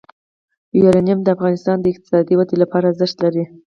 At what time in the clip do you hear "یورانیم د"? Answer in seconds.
0.79-1.27